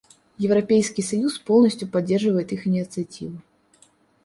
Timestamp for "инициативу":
2.65-3.39